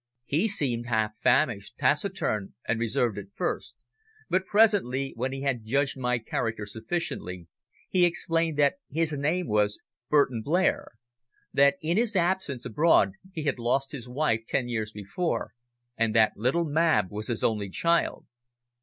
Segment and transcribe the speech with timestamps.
[0.25, 3.75] He seemed half famished, taciturn and reserved at first,
[4.31, 7.45] but presently, when he had judged my character sufficiently,
[7.87, 9.77] he explained that his name was
[10.09, 10.93] Burton Blair,
[11.53, 15.51] that in his absence abroad he had lost his wife ten years before,
[15.95, 18.25] and that little Mab was his only child.